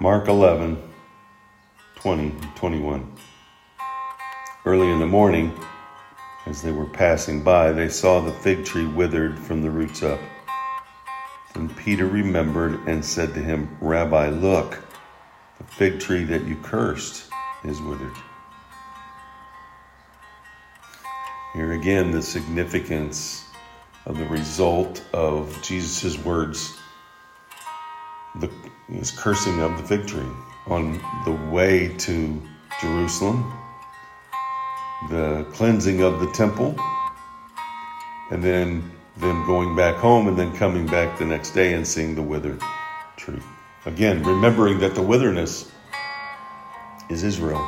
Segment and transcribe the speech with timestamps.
[0.00, 0.80] Mark 11,
[1.96, 3.12] 20, 21.
[4.64, 5.52] Early in the morning,
[6.46, 10.20] as they were passing by, they saw the fig tree withered from the roots up.
[11.52, 14.78] Then Peter remembered and said to him, Rabbi, look,
[15.58, 17.28] the fig tree that you cursed
[17.64, 18.14] is withered.
[21.54, 23.44] Here again, the significance
[24.06, 26.72] of the result of Jesus' words,
[28.38, 28.48] the,
[28.92, 30.30] his cursing of the fig tree
[30.66, 32.42] on the way to
[32.80, 33.52] Jerusalem,
[35.10, 36.74] the cleansing of the temple,
[38.30, 42.14] and then them going back home and then coming back the next day and seeing
[42.14, 42.60] the withered
[43.16, 43.40] tree.
[43.86, 45.70] Again, remembering that the wilderness
[47.08, 47.66] is Israel.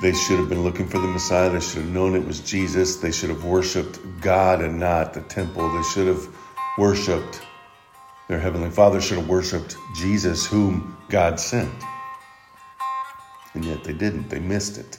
[0.00, 1.50] They should have been looking for the Messiah.
[1.50, 2.96] They should have known it was Jesus.
[2.96, 5.72] They should have worshiped God and not the temple.
[5.72, 6.28] They should have
[6.76, 7.42] worshiped
[8.32, 11.70] their Heavenly Father, should have worshiped Jesus, whom God sent.
[13.52, 14.30] And yet they didn't.
[14.30, 14.98] They missed it.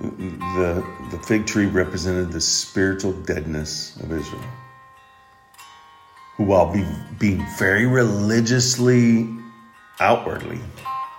[0.00, 4.42] The, the fig tree represented the spiritual deadness of Israel,
[6.36, 6.84] who, while be,
[7.20, 9.28] being very religiously
[10.00, 10.58] outwardly,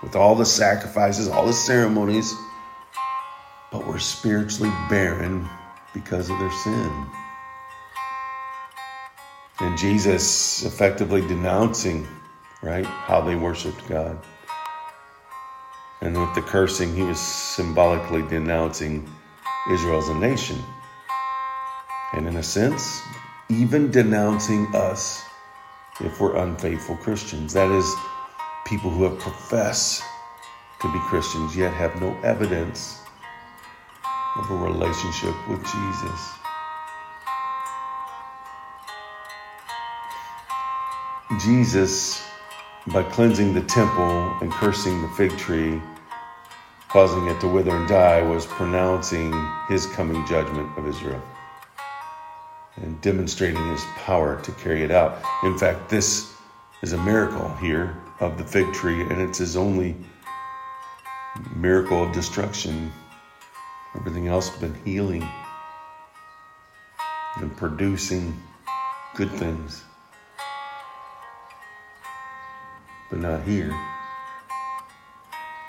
[0.02, 2.34] with all the sacrifices, all the ceremonies,
[3.72, 5.48] but were spiritually barren
[5.94, 7.08] because of their sin.
[9.60, 12.08] And Jesus effectively denouncing,
[12.62, 14.18] right, how they worshiped God.
[16.02, 19.08] And with the cursing, he was symbolically denouncing
[19.72, 20.62] Israel as a nation.
[22.14, 23.02] And in a sense,
[23.50, 25.24] even denouncing us
[26.00, 27.54] if we're unfaithful Christians.
[27.54, 27.90] That is,
[28.66, 30.04] people who have professed
[30.82, 33.00] to be Christians yet have no evidence
[34.36, 36.43] of a relationship with Jesus.
[41.40, 42.24] Jesus,
[42.88, 45.82] by cleansing the temple and cursing the fig tree,
[46.90, 49.34] causing it to wither and die, was pronouncing
[49.68, 51.22] his coming judgment of Israel
[52.78, 55.22] and demonstrating his power to carry it out.
[55.44, 56.34] In fact, this
[56.82, 59.96] is a miracle here of the fig tree, and it's his only
[61.56, 62.92] miracle of destruction.
[63.96, 65.28] Everything else has been healing
[67.38, 68.40] and producing
[69.16, 69.84] good things.
[73.14, 73.70] But not here.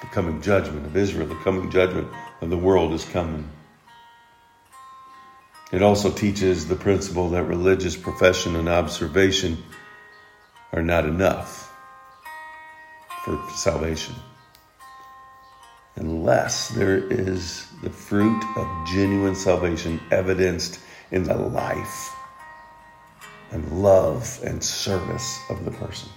[0.01, 2.09] The coming judgment of Israel, the coming judgment
[2.41, 3.47] of the world is coming.
[5.71, 9.63] It also teaches the principle that religious profession and observation
[10.73, 11.71] are not enough
[13.27, 14.15] for salvation
[15.97, 20.81] unless there is the fruit of genuine salvation evidenced
[21.11, 22.11] in the life
[23.51, 26.09] and love and service of the person.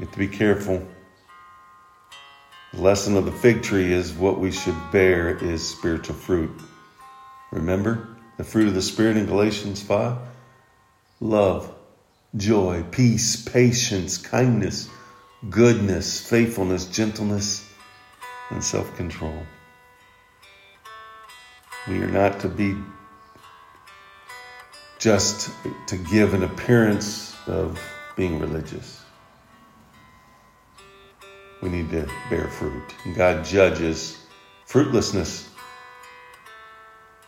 [0.00, 0.82] You have to be careful.
[2.72, 6.58] The lesson of the fig tree is what we should bear is spiritual fruit.
[7.52, 10.16] Remember the fruit of the Spirit in Galatians 5?
[11.20, 11.70] Love,
[12.34, 14.88] joy, peace, patience, kindness,
[15.50, 17.68] goodness, faithfulness, gentleness,
[18.48, 19.42] and self control.
[21.86, 22.74] We are not to be
[24.98, 25.50] just
[25.88, 27.78] to give an appearance of
[28.16, 28.99] being religious.
[31.62, 32.94] We need to bear fruit.
[33.14, 34.24] God judges
[34.66, 35.48] fruitlessness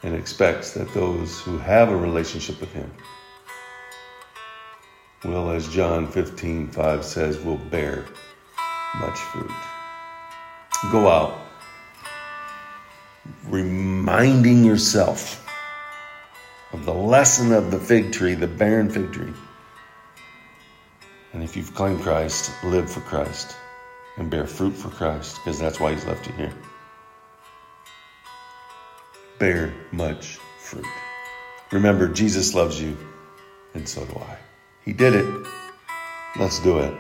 [0.03, 2.91] and expects that those who have a relationship with Him
[5.25, 8.07] will, as John 15 5 says, will bear
[8.99, 9.51] much fruit.
[10.91, 11.39] Go out
[13.45, 15.47] reminding yourself
[16.73, 19.33] of the lesson of the fig tree, the barren fig tree.
[21.35, 23.57] And if you've claimed Christ, live for Christ
[24.17, 26.53] and bear fruit for Christ, because that's why He's left you here.
[29.39, 30.87] Bear much fruit.
[31.71, 32.97] Remember, Jesus loves you,
[33.75, 34.37] and so do I.
[34.85, 35.47] He did it.
[36.39, 36.95] Let's do it.